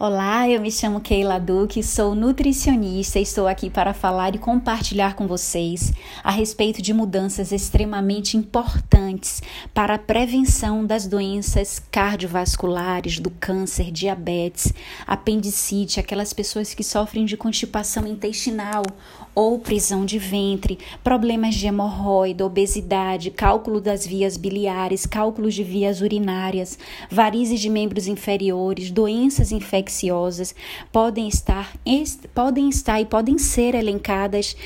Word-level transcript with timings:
Olá, 0.00 0.48
eu 0.48 0.60
me 0.60 0.70
chamo 0.70 1.00
Keila 1.00 1.40
Duque, 1.40 1.82
sou 1.82 2.14
nutricionista 2.14 3.18
e 3.18 3.22
estou 3.22 3.48
aqui 3.48 3.68
para 3.68 3.92
falar 3.92 4.32
e 4.32 4.38
compartilhar 4.38 5.16
com 5.16 5.26
vocês 5.26 5.92
a 6.22 6.30
respeito 6.30 6.80
de 6.80 6.94
mudanças 6.94 7.50
extremamente 7.50 8.36
importantes 8.36 9.42
para 9.74 9.94
a 9.94 9.98
prevenção 9.98 10.86
das 10.86 11.04
doenças 11.04 11.82
cardiovasculares, 11.90 13.18
do 13.18 13.28
câncer, 13.28 13.90
diabetes, 13.90 14.72
apendicite, 15.04 15.98
aquelas 15.98 16.32
pessoas 16.32 16.72
que 16.72 16.84
sofrem 16.84 17.24
de 17.24 17.36
constipação 17.36 18.06
intestinal 18.06 18.84
ou 19.38 19.56
prisão 19.56 20.04
de 20.04 20.18
ventre, 20.18 20.80
problemas 21.04 21.54
de 21.54 21.68
hemorroida, 21.68 22.44
obesidade, 22.44 23.30
cálculo 23.30 23.80
das 23.80 24.04
vias 24.04 24.36
biliares, 24.36 25.06
cálculos 25.06 25.54
de 25.54 25.62
vias 25.62 26.00
urinárias, 26.00 26.76
varizes 27.08 27.60
de 27.60 27.70
membros 27.70 28.08
inferiores, 28.08 28.90
doenças 28.90 29.52
infecciosas 29.52 30.56
podem 30.90 31.28
estar, 31.28 31.72
podem 32.34 32.68
estar 32.68 33.00
e 33.00 33.04
podem 33.04 33.38
ser 33.38 33.76
elencadas 33.76 34.56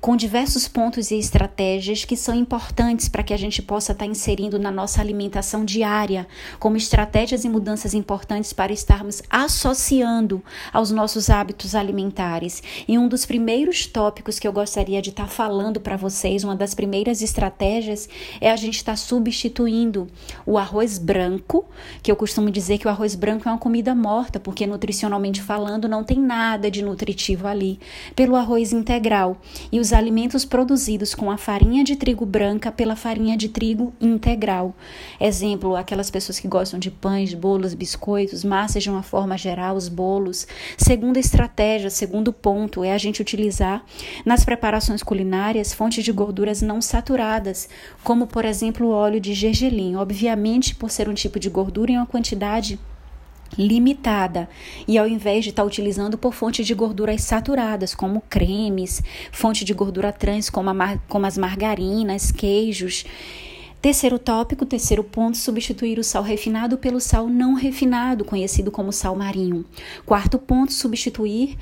com 0.00 0.16
diversos 0.16 0.68
pontos 0.68 1.10
e 1.10 1.18
estratégias 1.18 2.04
que 2.04 2.16
são 2.16 2.34
importantes 2.34 3.08
para 3.08 3.22
que 3.22 3.34
a 3.34 3.36
gente 3.36 3.60
possa 3.60 3.92
estar 3.92 4.06
inserindo 4.06 4.58
na 4.58 4.70
nossa 4.70 5.00
alimentação 5.00 5.64
diária, 5.64 6.26
como 6.58 6.76
estratégias 6.76 7.44
e 7.44 7.48
mudanças 7.48 7.92
importantes 7.92 8.52
para 8.52 8.72
estarmos 8.72 9.22
associando 9.28 10.42
aos 10.72 10.90
nossos 10.90 11.28
hábitos 11.28 11.74
alimentares. 11.74 12.62
E 12.86 12.96
um 12.96 13.08
dos 13.08 13.26
primeiros 13.26 13.86
tópicos 13.86 14.05
que 14.38 14.46
eu 14.46 14.52
gostaria 14.52 15.00
de 15.00 15.10
estar 15.10 15.28
falando 15.28 15.80
para 15.80 15.96
vocês, 15.96 16.44
uma 16.44 16.56
das 16.56 16.74
primeiras 16.74 17.22
estratégias, 17.22 18.08
é 18.40 18.50
a 18.50 18.56
gente 18.56 18.76
estar 18.76 18.96
substituindo 18.96 20.08
o 20.44 20.58
arroz 20.58 20.98
branco, 20.98 21.64
que 22.02 22.10
eu 22.10 22.16
costumo 22.16 22.50
dizer 22.50 22.78
que 22.78 22.86
o 22.86 22.90
arroz 22.90 23.14
branco 23.14 23.48
é 23.48 23.52
uma 23.52 23.58
comida 23.58 23.94
morta, 23.94 24.38
porque 24.38 24.66
nutricionalmente 24.66 25.42
falando 25.42 25.88
não 25.88 26.04
tem 26.04 26.18
nada 26.18 26.70
de 26.70 26.82
nutritivo 26.82 27.46
ali, 27.46 27.78
pelo 28.14 28.36
arroz 28.36 28.72
integral. 28.72 29.36
E 29.70 29.80
os 29.80 29.92
alimentos 29.92 30.44
produzidos 30.44 31.14
com 31.14 31.30
a 31.30 31.36
farinha 31.36 31.84
de 31.84 31.96
trigo 31.96 32.26
branca 32.26 32.70
pela 32.70 32.96
farinha 32.96 33.36
de 33.36 33.48
trigo 33.48 33.92
integral. 34.00 34.74
Exemplo, 35.20 35.76
aquelas 35.76 36.10
pessoas 36.10 36.38
que 36.38 36.48
gostam 36.48 36.78
de 36.78 36.90
pães, 36.90 37.34
bolos, 37.34 37.74
biscoitos, 37.74 38.44
massas 38.44 38.82
de 38.82 38.90
uma 38.90 39.02
forma 39.02 39.36
geral, 39.36 39.76
os 39.76 39.88
bolos. 39.88 40.46
Segunda 40.76 41.18
estratégia, 41.18 41.90
segundo 41.90 42.32
ponto, 42.32 42.84
é 42.84 42.92
a 42.92 42.98
gente 42.98 43.20
utilizar 43.20 43.84
nas 44.24 44.44
preparações 44.44 45.02
culinárias 45.02 45.72
fontes 45.72 46.04
de 46.04 46.12
gorduras 46.12 46.62
não 46.62 46.80
saturadas, 46.80 47.68
como 48.02 48.26
por 48.26 48.44
exemplo 48.44 48.86
o 48.86 48.90
óleo 48.90 49.20
de 49.20 49.34
gergelim. 49.34 49.96
Obviamente, 49.96 50.74
por 50.74 50.90
ser 50.90 51.08
um 51.08 51.14
tipo 51.14 51.38
de 51.38 51.50
gordura 51.50 51.92
em 51.92 51.96
uma 51.96 52.06
quantidade 52.06 52.78
limitada 53.56 54.48
e 54.86 54.98
ao 54.98 55.06
invés 55.06 55.44
de 55.44 55.50
estar 55.50 55.62
tá 55.62 55.66
utilizando 55.66 56.18
por 56.18 56.32
fonte 56.32 56.64
de 56.64 56.74
gorduras 56.74 57.22
saturadas 57.22 57.94
como 57.94 58.22
cremes, 58.28 59.02
fonte 59.30 59.64
de 59.64 59.72
gordura 59.72 60.12
trans 60.12 60.50
como, 60.50 60.70
a, 60.70 60.98
como 61.08 61.26
as 61.26 61.38
margarinas, 61.38 62.30
queijos. 62.30 63.04
Terceiro 63.80 64.18
tópico, 64.18 64.66
terceiro 64.66 65.04
ponto, 65.04 65.36
substituir 65.36 65.98
o 65.98 66.04
sal 66.04 66.22
refinado 66.22 66.76
pelo 66.76 66.98
sal 66.98 67.28
não 67.28 67.54
refinado, 67.54 68.24
conhecido 68.24 68.70
como 68.70 68.90
sal 68.90 69.14
marinho. 69.14 69.64
Quarto 70.04 70.38
ponto, 70.38 70.72
substituir 70.72 71.56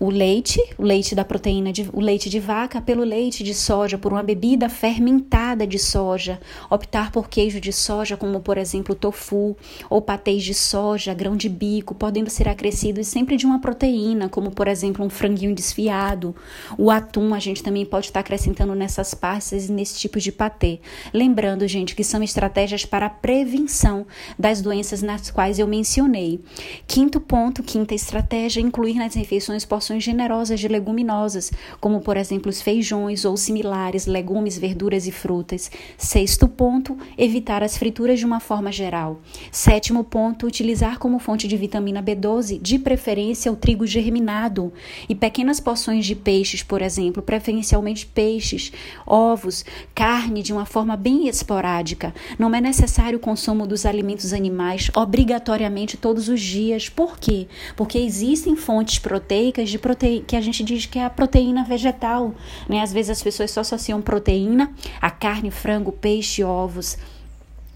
o 0.00 0.08
leite, 0.08 0.58
o 0.78 0.82
leite 0.82 1.14
da 1.14 1.26
proteína, 1.26 1.70
de, 1.70 1.90
o 1.92 2.00
leite 2.00 2.30
de 2.30 2.40
vaca 2.40 2.80
pelo 2.80 3.04
leite 3.04 3.44
de 3.44 3.52
soja, 3.52 3.98
por 3.98 4.14
uma 4.14 4.22
bebida 4.22 4.66
fermentada 4.70 5.66
de 5.66 5.78
soja, 5.78 6.40
optar 6.70 7.12
por 7.12 7.28
queijo 7.28 7.60
de 7.60 7.70
soja, 7.70 8.16
como 8.16 8.40
por 8.40 8.56
exemplo 8.56 8.94
tofu, 8.94 9.54
ou 9.90 10.00
patês 10.00 10.42
de 10.42 10.54
soja, 10.54 11.12
grão 11.12 11.36
de 11.36 11.50
bico, 11.50 11.94
podendo 11.94 12.30
ser 12.30 12.48
acrescidos 12.48 13.08
sempre 13.08 13.36
de 13.36 13.44
uma 13.44 13.60
proteína, 13.60 14.26
como 14.26 14.50
por 14.50 14.68
exemplo 14.68 15.04
um 15.04 15.10
franguinho 15.10 15.54
desfiado, 15.54 16.34
o 16.78 16.90
atum, 16.90 17.34
a 17.34 17.38
gente 17.38 17.62
também 17.62 17.84
pode 17.84 18.06
estar 18.06 18.20
acrescentando 18.20 18.74
nessas 18.74 19.12
pastas 19.12 19.68
e 19.68 19.72
nesse 19.72 19.98
tipo 19.98 20.18
de 20.18 20.32
patê. 20.32 20.80
Lembrando, 21.12 21.68
gente, 21.68 21.94
que 21.94 22.02
são 22.02 22.22
estratégias 22.22 22.86
para 22.86 23.04
a 23.04 23.10
prevenção 23.10 24.06
das 24.38 24.62
doenças 24.62 25.02
nas 25.02 25.30
quais 25.30 25.58
eu 25.58 25.66
mencionei. 25.66 26.40
Quinto 26.86 27.20
ponto, 27.20 27.62
quinta 27.62 27.94
estratégia, 27.94 28.62
incluir 28.62 28.94
nas 28.94 29.14
refeições 29.14 29.66
porções 29.66 29.89
generosas 29.98 30.60
de 30.60 30.68
leguminosas, 30.68 31.50
como 31.80 32.00
por 32.00 32.16
exemplo 32.16 32.50
os 32.50 32.60
feijões 32.60 33.24
ou 33.24 33.36
similares, 33.36 34.06
legumes, 34.06 34.58
verduras 34.58 35.06
e 35.06 35.10
frutas. 35.10 35.70
Sexto 35.96 36.46
ponto, 36.46 36.96
evitar 37.16 37.62
as 37.62 37.76
frituras 37.76 38.18
de 38.18 38.26
uma 38.26 38.38
forma 38.38 38.70
geral. 38.70 39.20
Sétimo 39.50 40.04
ponto, 40.04 40.46
utilizar 40.46 40.98
como 40.98 41.18
fonte 41.18 41.48
de 41.48 41.56
vitamina 41.56 42.02
B12, 42.02 42.60
de 42.60 42.78
preferência 42.78 43.50
o 43.50 43.56
trigo 43.56 43.86
germinado 43.86 44.72
e 45.08 45.14
pequenas 45.14 45.58
porções 45.58 46.04
de 46.04 46.14
peixes, 46.14 46.62
por 46.62 46.82
exemplo, 46.82 47.22
preferencialmente 47.22 48.06
peixes, 48.06 48.72
ovos, 49.06 49.64
carne 49.94 50.42
de 50.42 50.52
uma 50.52 50.66
forma 50.66 50.96
bem 50.96 51.26
esporádica. 51.26 52.14
Não 52.38 52.54
é 52.54 52.60
necessário 52.60 53.16
o 53.18 53.20
consumo 53.20 53.66
dos 53.66 53.86
alimentos 53.86 54.32
animais 54.32 54.90
obrigatoriamente 54.94 55.96
todos 55.96 56.28
os 56.28 56.40
dias. 56.40 56.88
Por 56.88 57.18
quê? 57.18 57.46
Porque 57.76 57.98
existem 57.98 58.56
fontes 58.56 58.98
proteicas 58.98 59.70
de 59.70 59.78
que 60.26 60.36
a 60.36 60.40
gente 60.40 60.62
diz 60.62 60.86
que 60.86 60.98
é 60.98 61.04
a 61.04 61.10
proteína 61.10 61.64
vegetal, 61.64 62.34
né? 62.68 62.80
Às 62.80 62.92
vezes 62.92 63.10
as 63.10 63.22
pessoas 63.22 63.50
só 63.50 63.60
associam 63.60 64.00
proteína 64.00 64.72
a 65.00 65.10
carne, 65.10 65.50
frango, 65.50 65.92
peixe, 65.92 66.44
ovos. 66.44 66.96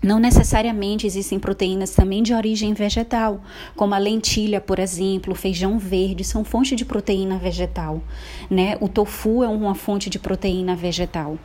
Não 0.05 0.21
necessariamente 0.21 1.07
existem 1.07 1.39
proteínas 1.39 1.93
também 1.95 2.23
de 2.23 2.35
origem 2.35 2.75
vegetal, 2.75 3.41
como 3.75 3.95
a 3.95 3.99
lentilha, 3.99 4.61
por 4.61 4.79
exemplo, 4.79 5.33
o 5.33 5.35
feijão 5.35 5.79
verde, 5.79 6.23
são 6.23 6.45
fonte 6.45 6.77
de 6.77 6.85
proteína 6.85 7.39
vegetal, 7.39 8.03
né? 8.51 8.77
O 8.83 8.89
tofu 8.89 9.43
é 9.43 9.49
uma 9.49 9.75
fonte 9.75 10.11
de 10.11 10.19
proteína 10.19 10.77
vegetal. 10.77 11.39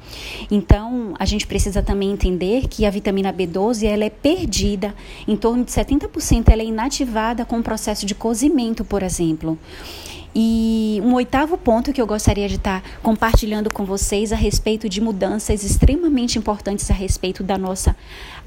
Então, 0.52 1.14
a 1.18 1.24
gente 1.24 1.48
precisa 1.48 1.82
também 1.82 2.12
entender 2.12 2.68
que 2.68 2.86
a 2.86 2.90
vitamina 2.90 3.32
B12, 3.32 3.86
ela 3.86 4.04
é 4.04 4.10
perdida, 4.10 4.94
em 5.26 5.38
torno 5.38 5.64
de 5.64 5.72
70% 5.72 6.50
ela 6.50 6.62
é 6.62 6.66
inativada 6.66 7.46
com 7.46 7.60
o 7.60 7.64
processo 7.64 8.06
de 8.06 8.14
cozimento, 8.14 8.84
por 8.84 9.04
exemplo. 9.04 9.58
E 10.34 11.02
um 11.04 11.16
oitavo 11.16 11.58
ponto 11.58 11.92
que 11.92 12.00
eu 12.00 12.06
gostaria 12.06 12.48
de 12.48 12.56
estar 12.56 12.84
compartilhando 13.02 13.74
com 13.74 13.84
vocês 13.84 14.32
a 14.32 14.36
respeito 14.36 14.88
de 14.88 15.02
mudanças 15.02 15.64
extremamente 15.64 16.38
importantes 16.38 16.90
a 16.92 16.94
respeito 16.94 17.44
da 17.44 17.58
nossa 17.58 17.96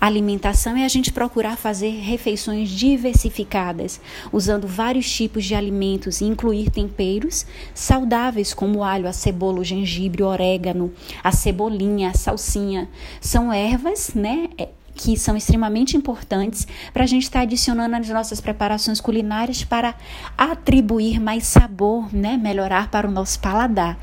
alimentação 0.01 0.77
é 0.77 0.85
a 0.85 0.89
gente 0.89 1.13
procurar 1.13 1.57
fazer 1.57 1.91
refeições 1.91 2.69
diversificadas, 2.69 4.01
usando 4.33 4.67
vários 4.67 5.11
tipos 5.11 5.45
de 5.45 5.55
alimentos 5.55 6.21
e 6.21 6.25
incluir 6.25 6.71
temperos 6.71 7.45
saudáveis 7.75 8.55
como 8.55 8.85
alho, 8.85 9.09
a 9.09 9.13
cebola, 9.13 9.61
o 9.61 9.65
gengibre, 9.65 10.23
o 10.23 10.27
orégano, 10.27 10.93
a 11.23 11.33
cebolinha, 11.33 12.11
a 12.11 12.15
salsinha. 12.15 12.89
São 13.21 13.53
ervas, 13.53 14.13
né? 14.15 14.49
Que 14.95 15.17
são 15.17 15.37
extremamente 15.37 15.97
importantes 15.97 16.67
para 16.93 17.05
a 17.05 17.07
gente 17.07 17.25
estar 17.25 17.41
tá 17.41 17.43
adicionando 17.43 17.91
nas 17.91 18.09
nossas 18.09 18.41
preparações 18.41 19.01
culinárias 19.01 19.65
para 19.65 19.95
atribuir 20.37 21.21
mais 21.21 21.45
sabor, 21.45 22.15
né? 22.15 22.37
Melhorar 22.37 22.91
para 22.91 23.09
o 23.09 23.11
nosso 23.11 23.41
paladar. 23.41 23.99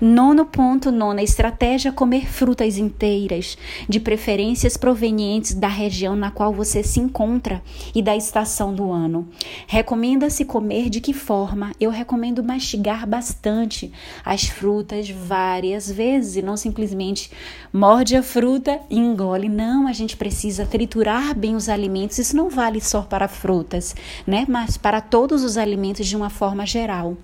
Nono 0.00 0.46
ponto, 0.46 0.90
nona 0.90 1.22
estratégia: 1.22 1.92
comer 1.92 2.26
frutas 2.26 2.78
inteiras, 2.78 3.58
de 3.86 4.00
preferências 4.00 4.74
provenientes 4.74 5.52
da 5.52 5.68
região 5.68 6.16
na 6.16 6.30
qual 6.30 6.54
você 6.54 6.82
se 6.82 6.98
encontra 6.98 7.62
e 7.94 8.00
da 8.00 8.16
estação 8.16 8.74
do 8.74 8.90
ano. 8.90 9.28
Recomenda-se 9.66 10.46
comer 10.46 10.88
de 10.88 11.02
que 11.02 11.12
forma? 11.12 11.72
Eu 11.78 11.90
recomendo 11.90 12.42
mastigar 12.42 13.06
bastante 13.06 13.92
as 14.24 14.44
frutas 14.44 15.10
várias 15.10 15.90
vezes 15.90 16.36
e 16.36 16.42
não 16.42 16.56
simplesmente 16.56 17.30
morde 17.70 18.16
a 18.16 18.22
fruta 18.22 18.80
e 18.88 18.98
engole. 18.98 19.50
Não, 19.50 19.86
a 19.86 19.92
gente 19.92 20.16
precisa 20.16 20.64
triturar 20.64 21.34
bem 21.36 21.54
os 21.54 21.68
alimentos. 21.68 22.18
Isso 22.18 22.34
não 22.34 22.48
vale 22.48 22.80
só 22.80 23.02
para 23.02 23.28
frutas, 23.28 23.94
né? 24.26 24.46
Mas 24.48 24.78
para 24.78 25.02
todos 25.02 25.44
os 25.44 25.58
alimentos 25.58 26.06
de 26.06 26.16
uma 26.16 26.30
forma 26.30 26.64
geral 26.64 27.18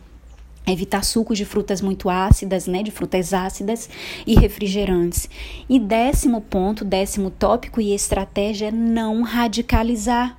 evitar 0.66 1.04
sucos 1.04 1.38
de 1.38 1.44
frutas 1.44 1.80
muito 1.80 2.10
ácidas, 2.10 2.66
né, 2.66 2.82
de 2.82 2.90
frutas 2.90 3.32
ácidas 3.32 3.88
e 4.26 4.34
refrigerantes. 4.34 5.28
E 5.68 5.78
décimo 5.78 6.40
ponto, 6.40 6.84
décimo 6.84 7.30
tópico 7.30 7.80
e 7.80 7.94
estratégia 7.94 8.68
é 8.68 8.72
não 8.72 9.22
radicalizar. 9.22 10.36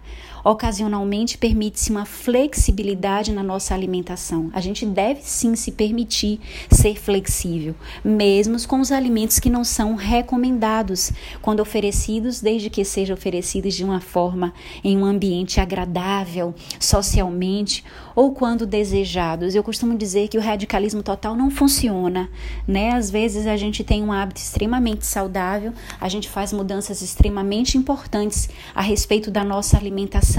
Ocasionalmente 0.47 1.37
permite-se 1.37 1.91
uma 1.91 2.05
flexibilidade 2.05 3.33
na 3.33 3.43
nossa 3.43 3.73
alimentação. 3.73 4.49
A 4.53 4.61
gente 4.61 4.85
deve 4.85 5.19
sim 5.21 5.57
se 5.57 5.73
permitir 5.73 6.39
ser 6.71 6.95
flexível, 6.95 7.75
mesmo 8.01 8.55
com 8.65 8.79
os 8.79 8.89
alimentos 8.89 9.39
que 9.39 9.49
não 9.49 9.65
são 9.65 9.95
recomendados, 9.95 11.11
quando 11.41 11.59
oferecidos, 11.59 12.39
desde 12.39 12.69
que 12.69 12.85
sejam 12.85 13.13
oferecidos 13.13 13.73
de 13.73 13.83
uma 13.83 13.99
forma 13.99 14.53
em 14.81 14.97
um 14.97 15.03
ambiente 15.03 15.59
agradável, 15.59 16.55
socialmente, 16.79 17.83
ou 18.15 18.31
quando 18.31 18.65
desejados. 18.65 19.53
Eu 19.53 19.61
costumo 19.61 19.97
dizer 19.97 20.29
que 20.29 20.37
o 20.37 20.41
radicalismo 20.41 21.03
total 21.03 21.35
não 21.35 21.51
funciona, 21.51 22.29
né? 22.65 22.91
Às 22.91 23.11
vezes 23.11 23.45
a 23.47 23.57
gente 23.57 23.83
tem 23.83 24.01
um 24.01 24.13
hábito 24.13 24.39
extremamente 24.39 25.05
saudável, 25.05 25.73
a 25.99 26.07
gente 26.07 26.29
faz 26.29 26.53
mudanças 26.53 27.01
extremamente 27.01 27.77
importantes 27.77 28.49
a 28.73 28.81
respeito 28.81 29.29
da 29.29 29.43
nossa 29.43 29.75
alimentação 29.75 30.36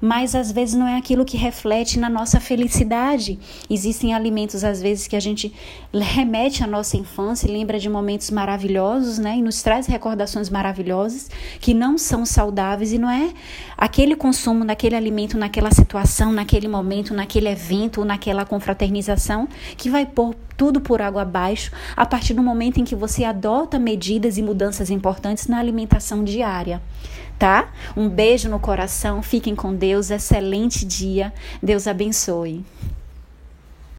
mas 0.00 0.34
às 0.34 0.50
vezes 0.50 0.74
não 0.74 0.86
é 0.86 0.96
aquilo 0.96 1.24
que 1.24 1.36
reflete 1.36 1.98
na 1.98 2.08
nossa 2.08 2.40
felicidade. 2.40 3.38
Existem 3.68 4.14
alimentos 4.14 4.64
às 4.64 4.82
vezes 4.82 5.06
que 5.06 5.16
a 5.16 5.20
gente 5.20 5.52
remete 5.92 6.64
à 6.64 6.66
nossa 6.66 6.96
infância 6.96 7.46
e 7.46 7.52
lembra 7.52 7.78
de 7.78 7.88
momentos 7.88 8.30
maravilhosos, 8.30 9.18
né? 9.18 9.36
E 9.36 9.42
nos 9.42 9.62
traz 9.62 9.86
recordações 9.86 10.50
maravilhosas 10.50 11.30
que 11.60 11.72
não 11.72 11.96
são 11.96 12.26
saudáveis 12.26 12.92
e 12.92 12.98
não 12.98 13.10
é 13.10 13.32
aquele 13.76 14.16
consumo 14.16 14.64
daquele 14.64 14.96
alimento 14.96 15.38
naquela 15.38 15.70
situação, 15.70 16.32
naquele 16.32 16.68
momento, 16.68 17.14
naquele 17.14 17.48
evento, 17.48 18.04
naquela 18.04 18.44
confraternização 18.44 19.48
que 19.76 19.88
vai 19.88 20.04
pôr 20.06 20.34
tudo 20.60 20.78
por 20.78 21.00
água 21.00 21.22
abaixo 21.22 21.72
a 21.96 22.04
partir 22.04 22.34
do 22.34 22.42
momento 22.42 22.78
em 22.78 22.84
que 22.84 22.94
você 22.94 23.24
adota 23.24 23.78
medidas 23.78 24.36
e 24.36 24.42
mudanças 24.42 24.90
importantes 24.90 25.46
na 25.46 25.58
alimentação 25.58 26.22
diária. 26.22 26.82
Tá? 27.38 27.70
Um 27.96 28.06
beijo 28.06 28.50
no 28.50 28.60
coração, 28.60 29.19
fiquem 29.22 29.54
com 29.54 29.74
Deus, 29.74 30.10
excelente 30.10 30.84
dia, 30.84 31.32
Deus 31.62 31.86
abençoe. 31.86 32.64